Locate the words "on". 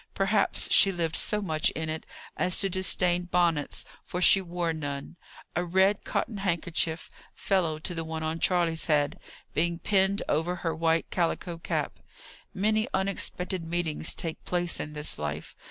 8.23-8.39